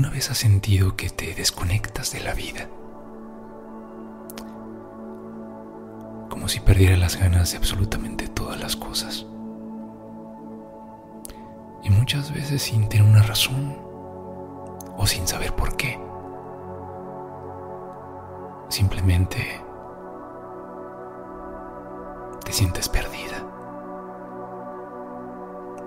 [0.00, 2.70] ¿Alguna vez has sentido que te desconectas de la vida?
[6.30, 9.26] Como si perdiera las ganas de absolutamente todas las cosas.
[11.82, 13.76] Y muchas veces sin tener una razón
[14.96, 16.00] o sin saber por qué.
[18.70, 19.60] Simplemente
[22.42, 23.44] te sientes perdida.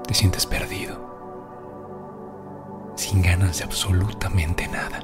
[0.06, 1.13] Te sientes perdido
[3.14, 5.02] sin ganas de absolutamente nada.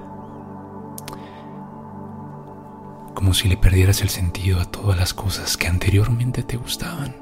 [3.14, 7.16] Como si le perdieras el sentido a todas las cosas que anteriormente te gustaban,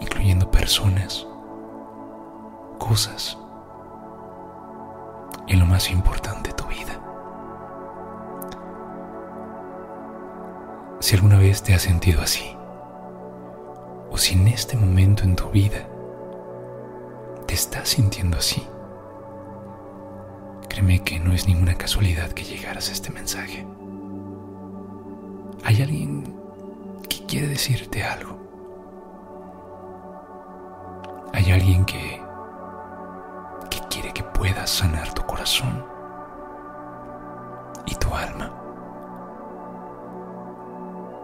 [0.00, 1.26] incluyendo personas,
[2.78, 3.36] cosas
[5.48, 7.00] y lo más importante, tu vida.
[11.00, 12.56] Si alguna vez te has sentido así,
[14.12, 15.88] o si en este momento en tu vida
[17.56, 18.62] estás sintiendo así,
[20.68, 23.66] créeme que no es ninguna casualidad que llegaras a este mensaje.
[25.64, 26.36] Hay alguien
[27.08, 28.36] que quiere decirte algo.
[31.32, 32.20] Hay alguien que,
[33.70, 35.82] que quiere que puedas sanar tu corazón
[37.86, 38.52] y tu alma.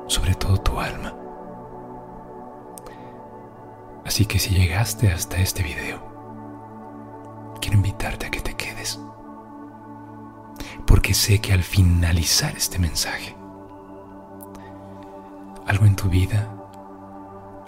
[0.06, 1.14] Sobre todo tu alma.
[4.06, 6.11] Así que si llegaste hasta este video,
[8.06, 8.98] a que te quedes.
[10.86, 13.36] Porque sé que al finalizar este mensaje,
[15.66, 16.48] algo en tu vida,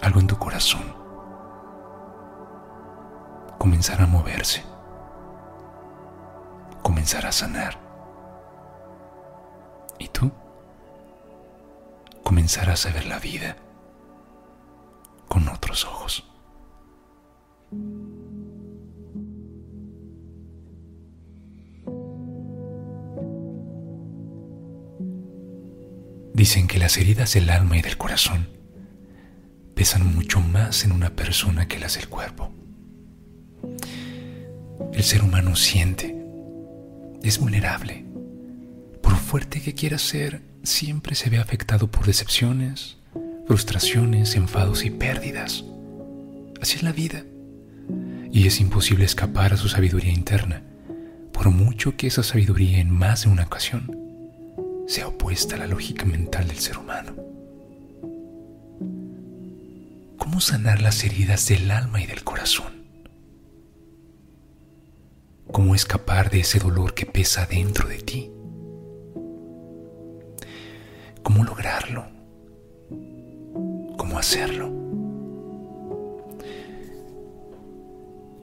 [0.01, 0.83] algo en tu corazón,
[3.57, 4.63] comenzará a moverse,
[6.81, 7.79] comenzará a sanar.
[9.97, 10.31] Y tú
[12.23, 13.55] comenzarás a ver la vida
[26.45, 28.49] Dicen que las heridas del alma y del corazón
[29.73, 32.53] pesan mucho más en una persona que las del cuerpo.
[34.93, 36.15] El ser humano siente,
[37.23, 38.05] es vulnerable.
[39.01, 42.97] Por fuerte que quiera ser, siempre se ve afectado por decepciones,
[43.47, 45.63] frustraciones, enfados y pérdidas.
[46.61, 47.23] Así es la vida.
[48.31, 50.61] Y es imposible escapar a su sabiduría interna,
[51.33, 54.04] por mucho que esa sabiduría en más de una ocasión
[54.87, 57.13] sea opuesta a la lógica mental del ser humano.
[60.17, 62.85] ¿Cómo sanar las heridas del alma y del corazón?
[65.51, 68.31] ¿Cómo escapar de ese dolor que pesa dentro de ti?
[71.23, 72.05] ¿Cómo lograrlo?
[73.97, 74.71] ¿Cómo hacerlo?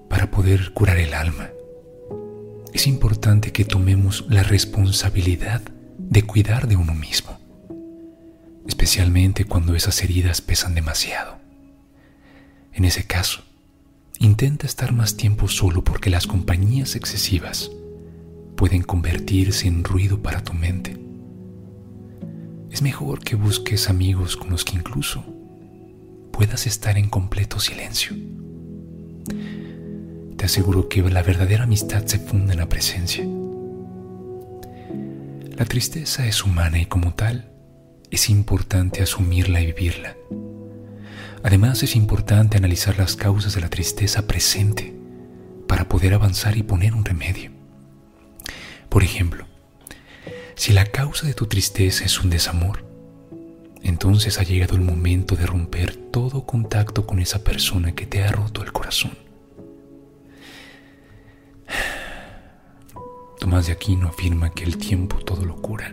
[0.09, 1.51] Para poder curar el alma,
[2.73, 5.63] es importante que tomemos la responsabilidad
[6.13, 7.39] de cuidar de uno mismo,
[8.69, 11.39] especialmente cuando esas heridas pesan demasiado.
[12.75, 13.43] En ese caso,
[14.19, 17.71] intenta estar más tiempo solo porque las compañías excesivas
[18.57, 20.99] pueden convertirse en ruido para tu mente.
[22.71, 25.25] Es mejor que busques amigos con los que incluso
[26.31, 28.15] puedas estar en completo silencio.
[30.37, 33.27] Te aseguro que la verdadera amistad se funda en la presencia
[35.63, 37.49] la tristeza es humana y como tal
[38.11, 40.17] es importante asumirla y vivirla.
[41.45, 44.93] Además es importante analizar las causas de la tristeza presente
[45.69, 47.53] para poder avanzar y poner un remedio.
[48.89, 49.47] Por ejemplo,
[50.57, 52.85] si la causa de tu tristeza es un desamor,
[53.85, 58.33] entonces ha llegado el momento de romper todo contacto con esa persona que te ha
[58.33, 59.13] roto el corazón.
[63.43, 65.93] Tomás de Aquino afirma que el tiempo todo lo cura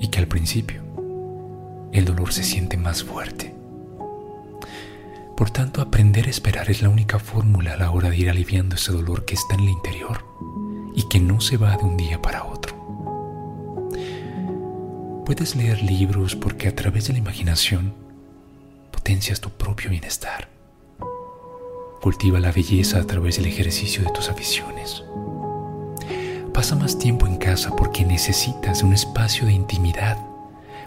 [0.00, 0.82] y que al principio
[1.92, 3.54] el dolor se siente más fuerte.
[5.36, 8.76] Por tanto, aprender a esperar es la única fórmula a la hora de ir aliviando
[8.76, 10.24] ese dolor que está en el interior
[10.94, 12.74] y que no se va de un día para otro.
[15.26, 17.92] Puedes leer libros porque a través de la imaginación
[18.90, 20.48] potencias tu propio bienestar.
[22.00, 25.04] Cultiva la belleza a través del ejercicio de tus aficiones.
[26.64, 30.16] Pasa más tiempo en casa porque necesitas un espacio de intimidad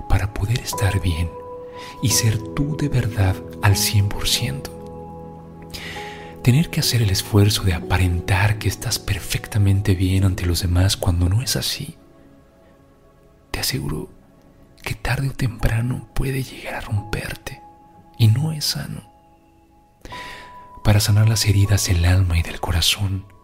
[0.09, 1.29] para poder estar bien
[2.01, 4.71] y ser tú de verdad al 100%.
[6.41, 11.29] Tener que hacer el esfuerzo de aparentar que estás perfectamente bien ante los demás cuando
[11.29, 11.95] no es así,
[13.51, 14.09] te aseguro
[14.81, 17.61] que tarde o temprano puede llegar a romperte
[18.17, 19.03] y no es sano.
[20.83, 23.36] para sanar las heridas del alma y del corazón,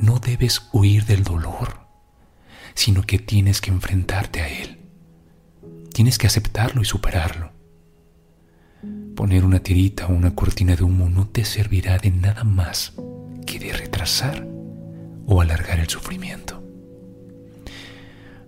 [0.00, 1.80] no debes huir del dolor,
[2.74, 4.78] sino que tienes que enfrentarte a él.
[5.92, 7.52] Tienes que aceptarlo y superarlo.
[9.14, 12.94] Poner una tirita o una cortina de humo no te servirá de nada más
[13.46, 14.46] que de retrasar
[15.26, 16.64] o alargar el sufrimiento.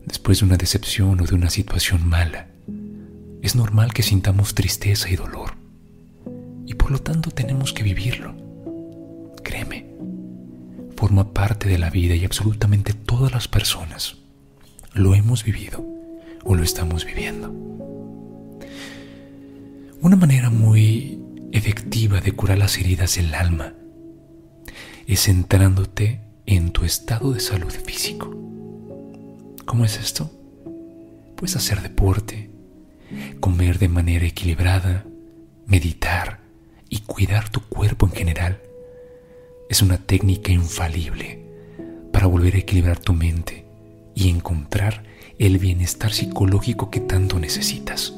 [0.06, 2.48] Después de una decepción o de una situación mala,
[3.42, 5.56] es normal que sintamos tristeza y dolor.
[6.64, 8.41] Y por lo tanto tenemos que vivirlo.
[11.12, 14.16] Forma parte de la vida y absolutamente todas las personas
[14.94, 15.84] lo hemos vivido
[16.42, 17.50] o lo estamos viviendo.
[20.00, 21.22] Una manera muy
[21.52, 23.74] efectiva de curar las heridas del alma
[25.06, 28.30] es centrándote en tu estado de salud físico.
[29.66, 30.30] ¿Cómo es esto?
[31.36, 32.48] Puedes hacer deporte,
[33.38, 35.04] comer de manera equilibrada,
[35.66, 36.40] meditar
[36.88, 38.62] y cuidar tu cuerpo en general.
[39.72, 41.46] Es una técnica infalible
[42.12, 43.64] para volver a equilibrar tu mente
[44.14, 45.02] y encontrar
[45.38, 48.12] el bienestar psicológico que tanto necesitas.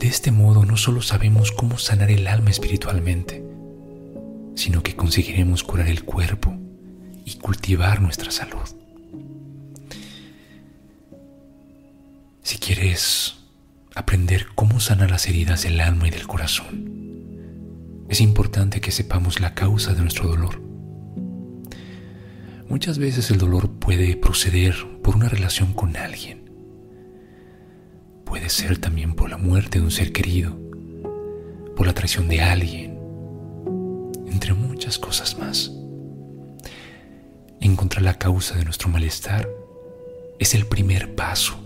[0.00, 3.40] De este modo no solo sabemos cómo sanar el alma espiritualmente,
[4.56, 6.52] sino que conseguiremos curar el cuerpo
[7.24, 8.68] y cultivar nuestra salud.
[12.42, 13.36] Si quieres
[13.94, 17.03] aprender cómo sanar las heridas del alma y del corazón,
[18.14, 20.60] es importante que sepamos la causa de nuestro dolor.
[22.68, 26.48] Muchas veces el dolor puede proceder por una relación con alguien.
[28.24, 30.56] Puede ser también por la muerte de un ser querido,
[31.74, 33.00] por la traición de alguien,
[34.28, 35.72] entre muchas cosas más.
[37.60, 39.48] Encontrar la causa de nuestro malestar
[40.38, 41.56] es el primer paso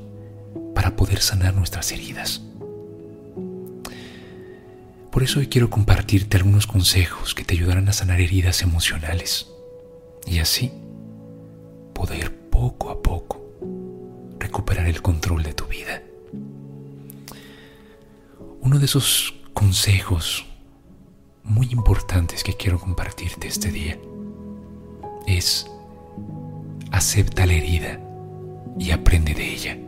[0.75, 2.41] para poder sanar nuestras heridas.
[5.19, 9.50] Por eso hoy quiero compartirte algunos consejos que te ayudarán a sanar heridas emocionales
[10.25, 10.70] y así
[11.93, 13.44] poder poco a poco
[14.38, 16.05] recuperar el control de tu vida.
[18.61, 20.47] Uno de esos consejos
[21.43, 23.99] muy importantes que quiero compartirte este día
[25.26, 25.67] es
[26.93, 27.99] acepta la herida
[28.79, 29.79] y aprende de ella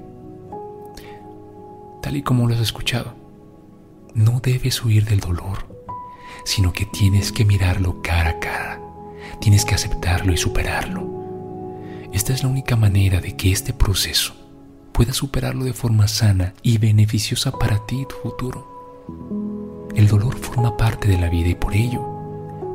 [2.03, 3.20] tal y como lo has escuchado.
[4.15, 5.67] No debes huir del dolor,
[6.45, 8.81] sino que tienes que mirarlo cara a cara,
[9.41, 11.09] tienes que aceptarlo y superarlo.
[12.13, 14.35] Esta es la única manera de que este proceso
[14.93, 19.87] pueda superarlo de forma sana y beneficiosa para ti y tu futuro.
[19.95, 22.05] El dolor forma parte de la vida y por ello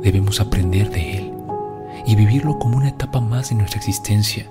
[0.02, 1.32] debemos aprender de él
[2.06, 4.50] y vivirlo como una etapa más de nuestra existencia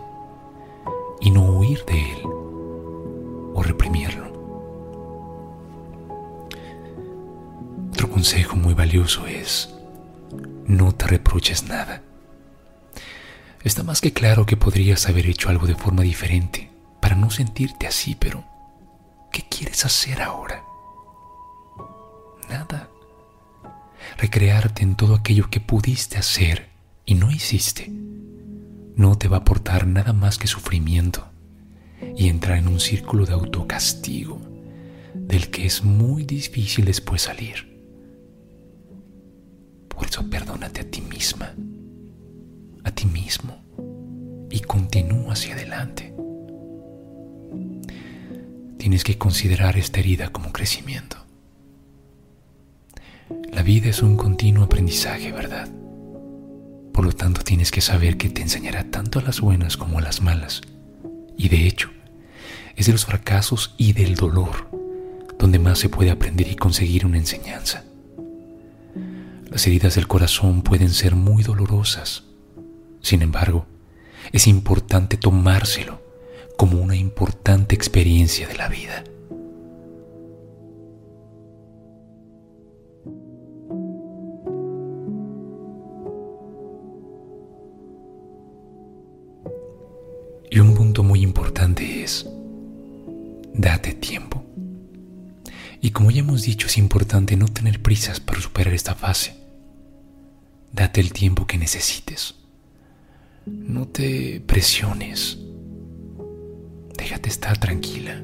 [1.19, 2.19] y no huir de él
[3.55, 4.24] o reprimirlo.
[8.25, 9.69] Consejo muy valioso es,
[10.65, 12.01] no te reproches nada.
[13.63, 17.85] Está más que claro que podrías haber hecho algo de forma diferente para no sentirte
[17.85, 18.43] así, pero
[19.31, 20.63] ¿qué quieres hacer ahora?
[22.49, 22.89] Nada.
[24.17, 26.69] Recrearte en todo aquello que pudiste hacer
[27.05, 27.91] y no hiciste
[28.95, 31.27] no te va a aportar nada más que sufrimiento
[32.17, 34.41] y entrar en un círculo de autocastigo
[35.13, 37.74] del que es muy difícil después salir.
[39.95, 41.53] Por perdónate a ti misma,
[42.83, 43.57] a ti mismo
[44.49, 46.13] y continúa hacia adelante.
[48.77, 51.17] Tienes que considerar esta herida como crecimiento.
[53.51, 55.69] La vida es un continuo aprendizaje, ¿verdad?
[56.93, 60.01] Por lo tanto, tienes que saber que te enseñará tanto a las buenas como a
[60.01, 60.61] las malas.
[61.37, 61.89] Y de hecho,
[62.75, 64.69] es de los fracasos y del dolor
[65.37, 67.83] donde más se puede aprender y conseguir una enseñanza.
[69.55, 72.25] Las heridas del corazón pueden ser muy dolorosas.
[72.99, 73.65] Sin embargo,
[74.33, 76.01] es importante tomárselo
[76.57, 79.05] como una importante experiencia de la vida.
[90.51, 92.29] Y un punto muy importante es,
[93.53, 94.43] date tiempo.
[95.79, 99.44] Y como ya hemos dicho, es importante no tener prisas para superar esta fase.
[100.75, 102.35] Date el tiempo que necesites.
[103.45, 105.37] No te presiones.
[106.97, 108.21] Déjate estar tranquila,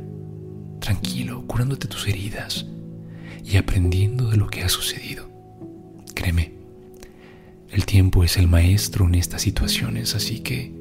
[0.81, 2.65] tranquilo, curándote tus heridas
[3.45, 5.29] y aprendiendo de lo que ha sucedido.
[6.13, 6.51] Créeme,
[7.69, 10.73] el tiempo es el maestro en estas situaciones, así que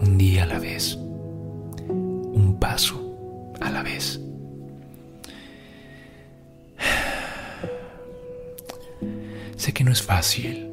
[0.00, 4.22] un día a la vez, un paso a la vez.
[9.58, 10.67] Sé que no es fácil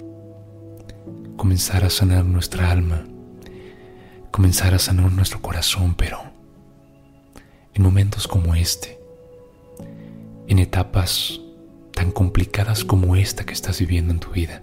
[1.45, 3.05] comenzar a sanar nuestra alma,
[4.31, 6.19] comenzar a sanar nuestro corazón, pero
[7.75, 8.97] en momentos como este,
[10.47, 11.39] en etapas
[11.93, 14.59] tan complicadas como esta que estás viviendo en tu vida,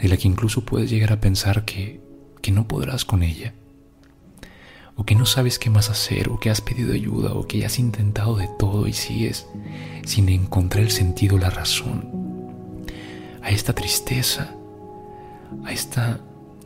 [0.00, 2.00] de la que incluso puedes llegar a pensar que,
[2.42, 3.52] que no podrás con ella,
[4.94, 7.80] o que no sabes qué más hacer, o que has pedido ayuda, o que has
[7.80, 9.48] intentado de todo y sigues
[10.04, 12.86] sin encontrar el sentido, la razón,
[13.42, 14.55] a esta tristeza,
[15.64, 16.20] a esta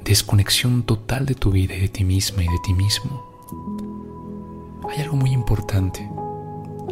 [0.05, 3.31] desconexión total de tu vida y de ti misma y de ti mismo.
[4.89, 6.09] Hay algo muy importante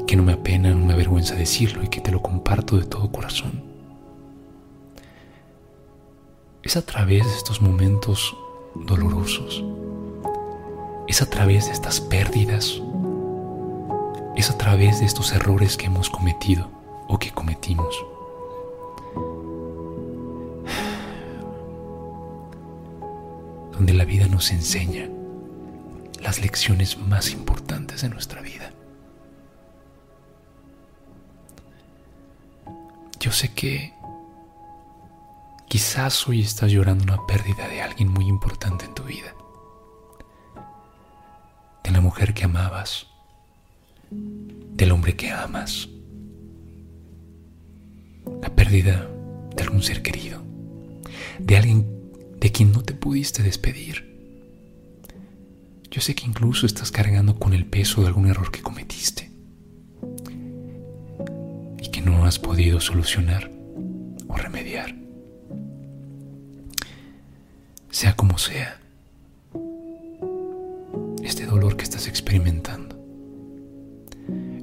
[0.07, 3.11] que no me apena, no me avergüenza decirlo y que te lo comparto de todo
[3.11, 3.65] corazón.
[6.63, 8.37] Es a través de estos momentos
[8.75, 9.65] dolorosos,
[11.07, 12.81] es a través de estas pérdidas,
[14.37, 16.71] es a través de estos errores que hemos cometido
[17.09, 18.05] o que cometimos.
[23.79, 25.09] Donde la vida nos enseña
[26.21, 28.73] las lecciones más importantes de nuestra vida.
[33.21, 33.95] Yo sé que
[35.69, 39.33] quizás hoy estás llorando una pérdida de alguien muy importante en tu vida.
[41.85, 43.07] De la mujer que amabas,
[44.11, 45.89] del hombre que amas,
[48.43, 49.09] la pérdida
[49.55, 50.43] de algún ser querido,
[51.39, 51.98] de alguien
[52.41, 54.09] de quien no te pudiste despedir.
[55.91, 59.31] Yo sé que incluso estás cargando con el peso de algún error que cometiste
[61.81, 63.51] y que no has podido solucionar
[64.29, 64.95] o remediar.
[67.91, 68.81] Sea como sea,
[71.23, 72.97] este dolor que estás experimentando,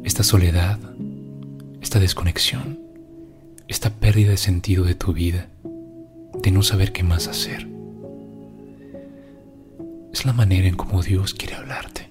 [0.03, 0.79] esta soledad,
[1.81, 2.79] esta desconexión,
[3.67, 5.49] esta pérdida de sentido de tu vida,
[6.41, 7.67] de no saber qué más hacer,
[10.13, 12.09] es la manera en cómo Dios quiere hablarte.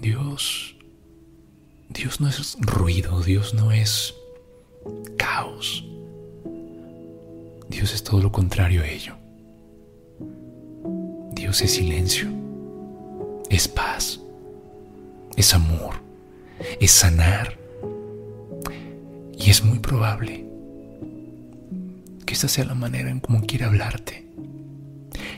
[0.00, 0.76] Dios,
[1.90, 4.14] Dios no es ruido, Dios no es
[5.18, 5.84] caos.
[7.68, 9.14] Dios es todo lo contrario a ello.
[11.32, 12.28] Dios es silencio,
[13.50, 14.20] es paz,
[15.36, 15.96] es amor,
[16.80, 17.58] es sanar.
[19.36, 20.47] Y es muy probable
[22.34, 24.26] esta sea la manera en cómo quiere hablarte.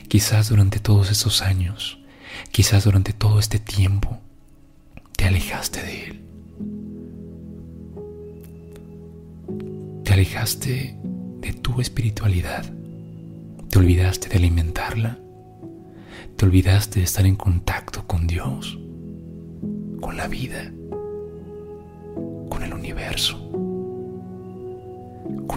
[0.07, 1.99] Quizás durante todos estos años,
[2.51, 4.19] quizás durante todo este tiempo,
[5.15, 6.21] te alejaste de Él.
[10.03, 10.97] Te alejaste
[11.39, 12.65] de tu espiritualidad.
[13.69, 15.17] Te olvidaste de alimentarla.
[16.35, 18.79] Te olvidaste de estar en contacto con Dios,
[20.01, 20.71] con la vida,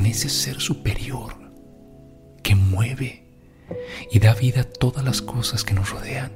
[0.06, 1.34] ese ser superior
[2.42, 3.24] que mueve
[4.10, 6.32] y da vida a todas las cosas que nos rodean.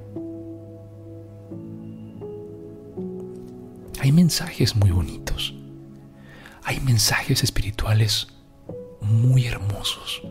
[4.01, 5.55] Hay mensajes muy bonitos,
[6.63, 8.29] hay mensajes espirituales
[9.01, 10.23] muy hermosos,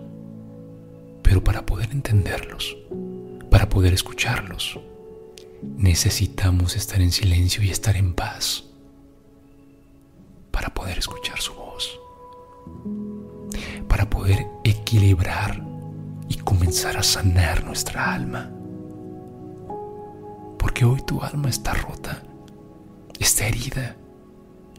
[1.22, 2.78] pero para poder entenderlos,
[3.50, 4.80] para poder escucharlos,
[5.62, 8.64] necesitamos estar en silencio y estar en paz
[10.52, 12.00] para poder escuchar su voz,
[14.64, 15.64] equilibrar
[16.28, 18.50] y comenzar a sanar nuestra alma.
[20.58, 22.22] Porque hoy tu alma está rota,
[23.20, 23.96] está herida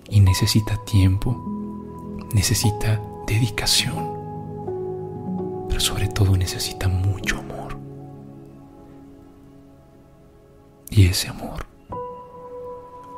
[0.09, 1.37] y necesita tiempo,
[2.35, 4.19] necesita dedicación,
[5.69, 7.78] pero sobre todo necesita mucho amor.
[10.90, 11.67] Y ese amor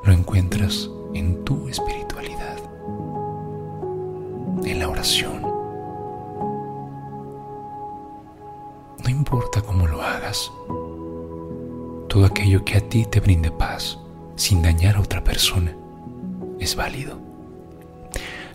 [0.05, 2.59] lo encuentras en tu espiritualidad,
[4.65, 5.50] en la oración
[9.21, 10.51] importa cómo lo hagas.
[12.09, 13.99] Todo aquello que a ti te brinde paz
[14.35, 15.77] sin dañar a otra persona
[16.59, 17.21] es válido.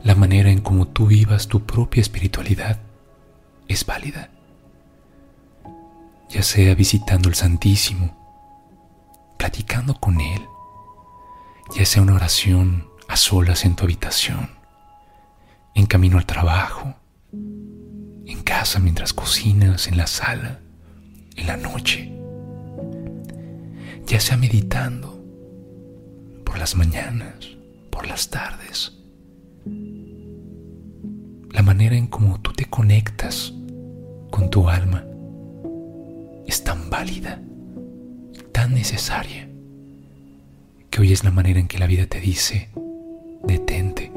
[0.03, 2.79] La manera en cómo tú vivas tu propia espiritualidad
[3.67, 4.31] es válida.
[6.29, 8.09] Ya sea visitando el Santísimo,
[9.37, 10.41] platicando con Él,
[11.75, 14.49] ya sea una oración a solas en tu habitación,
[15.75, 16.95] en camino al trabajo,
[18.25, 20.59] en casa mientras cocinas, en la sala,
[21.35, 22.11] en la noche,
[24.07, 25.23] ya sea meditando
[26.43, 27.35] por las mañanas,
[27.89, 28.93] por las tardes.
[31.51, 33.53] La manera en cómo tú te conectas
[34.29, 35.05] con tu alma
[36.45, 37.41] es tan válida,
[38.51, 39.49] tan necesaria,
[40.89, 42.69] que hoy es la manera en que la vida te dice,
[43.43, 44.11] detente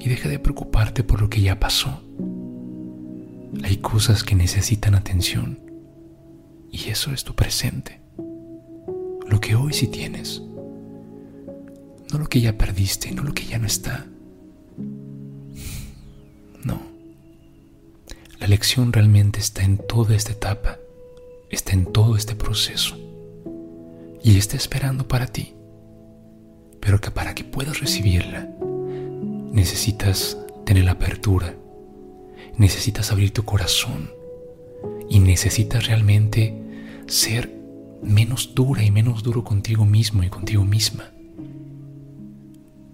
[0.00, 2.02] y deja de preocuparte por lo que ya pasó.
[3.62, 5.58] Hay cosas que necesitan atención
[6.70, 8.00] y eso es tu presente.
[9.28, 10.42] Lo que hoy sí tienes.
[12.10, 14.06] No lo que ya perdiste, no lo que ya no está.
[16.64, 16.80] No.
[18.40, 20.78] La lección realmente está en toda esta etapa,
[21.50, 22.96] está en todo este proceso
[24.22, 25.54] y está esperando para ti.
[26.80, 28.48] Pero que para que puedas recibirla,
[29.52, 31.54] necesitas tener la apertura,
[32.56, 34.10] necesitas abrir tu corazón
[35.08, 36.54] y necesitas realmente
[37.06, 37.52] ser
[38.02, 41.10] menos dura y menos duro contigo mismo y contigo misma.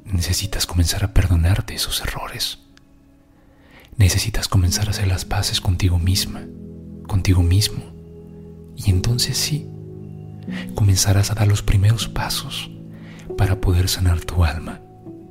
[0.04, 2.58] Necesitas comenzar a perdonarte esos errores.
[3.96, 6.42] Necesitas comenzar a hacer las paces contigo misma,
[7.06, 7.82] contigo mismo.
[8.76, 9.68] Y entonces sí,
[10.74, 12.70] comenzarás a dar los primeros pasos
[13.36, 14.80] para poder sanar tu alma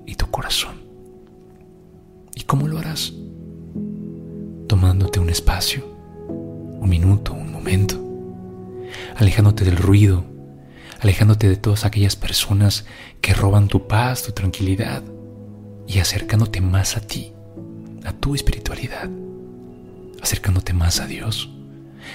[0.06, 0.76] y tu corazón.
[2.36, 3.14] ¿Y cómo lo harás?
[4.80, 5.86] Tomándote un espacio,
[6.30, 8.02] un minuto, un momento,
[9.18, 10.24] alejándote del ruido,
[11.02, 12.86] alejándote de todas aquellas personas
[13.20, 15.04] que roban tu paz, tu tranquilidad
[15.86, 17.34] y acercándote más a ti,
[18.06, 19.10] a tu espiritualidad,
[20.22, 21.50] acercándote más a Dios,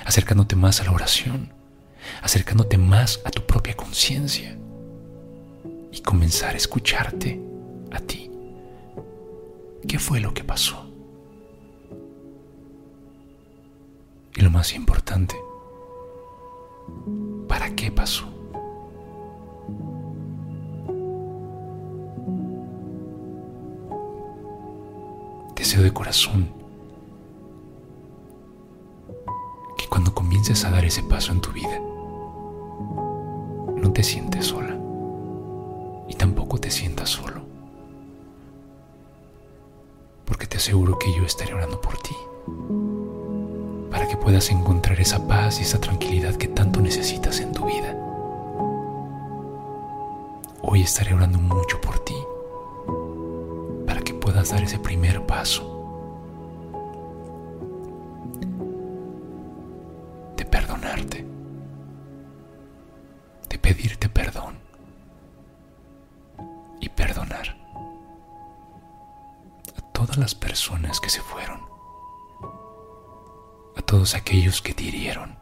[0.07, 1.53] acercándote más a la oración,
[2.23, 4.57] acercándote más a tu propia conciencia
[5.93, 7.43] y comenzar a escucharte
[7.93, 8.31] a ti.
[9.87, 10.84] ¿Qué fue lo que pasó?
[14.37, 15.37] Y lo más importante,
[17.47, 18.29] ¿para qué pasó?
[25.55, 26.53] Deseo de corazón
[29.79, 31.79] que cuando comiences a dar ese paso en tu vida,
[33.77, 34.77] no te sientes sola
[36.09, 37.43] y tampoco te sientas solo.
[40.25, 42.15] Porque te aseguro que yo estaré orando por ti,
[44.05, 47.97] para que puedas encontrar esa paz y esa tranquilidad que tanto necesitas en tu vida.
[50.61, 52.17] Hoy estaré orando mucho por ti,
[53.87, 55.71] para que puedas dar ese primer paso.
[70.17, 71.74] Las personas que se fueron, a
[73.85, 75.37] todos aquellos que te hirieron,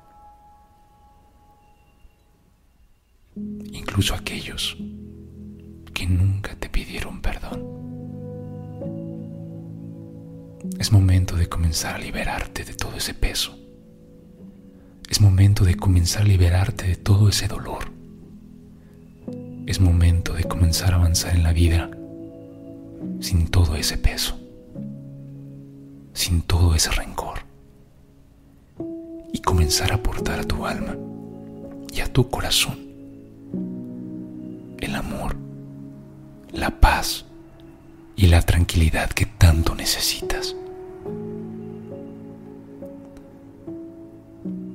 [3.72, 4.76] incluso aquellos
[5.94, 7.82] que nunca te pidieron perdón.
[10.78, 13.58] Es momento de comenzar a liberarte de todo ese peso.
[15.08, 17.90] Es momento de comenzar a liberarte de todo ese dolor.
[19.66, 21.90] Es momento de comenzar a avanzar en la vida
[23.20, 24.38] sin todo ese peso
[26.14, 27.51] sin todo ese rencor
[29.44, 30.96] comenzar a aportar a tu alma
[31.92, 32.78] y a tu corazón
[34.80, 35.36] el amor,
[36.52, 37.24] la paz
[38.16, 40.56] y la tranquilidad que tanto necesitas.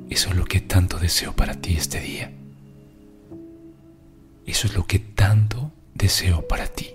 [0.10, 2.32] Eso es lo que tanto deseo para ti este día.
[4.46, 6.90] Eso es lo que tanto deseo para ti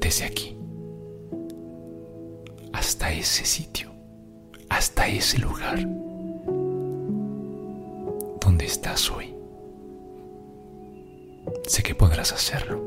[0.00, 0.56] desde aquí
[2.72, 3.93] hasta ese sitio,
[4.74, 5.78] hasta ese lugar
[8.40, 9.32] donde estás hoy.
[11.66, 12.82] Sé que podrás hacerlo.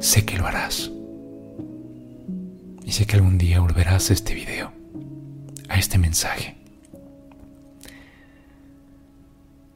[0.00, 0.90] Sé que lo harás.
[2.84, 4.70] Y sé que algún día volverás a este video,
[5.70, 6.58] a este mensaje.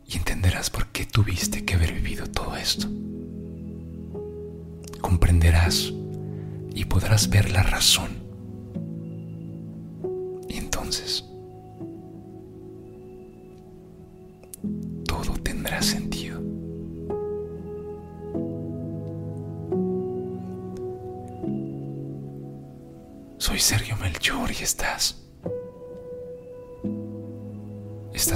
[0.06, 2.86] Y entenderás por qué tuviste que haber vivido todo esto.
[5.00, 5.94] Comprenderás
[6.74, 8.17] y podrás ver la razón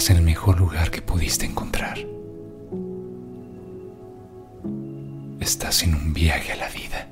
[0.02, 1.96] Estás en el mejor lugar que pudiste encontrar.
[5.38, 7.11] Estás en un viaje a la vida.